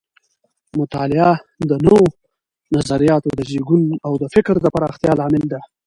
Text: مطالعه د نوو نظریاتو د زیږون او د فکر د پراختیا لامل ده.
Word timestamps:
مطالعه 0.79 1.31
د 1.69 1.71
نوو 1.85 2.05
نظریاتو 2.75 3.29
د 3.37 3.39
زیږون 3.49 3.83
او 4.05 4.13
د 4.21 4.23
فکر 4.33 4.55
د 4.61 4.65
پراختیا 4.75 5.11
لامل 5.19 5.43
ده. 5.51 5.59